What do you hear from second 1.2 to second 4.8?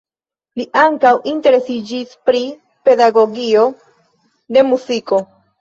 interesiĝis pri pedagogio de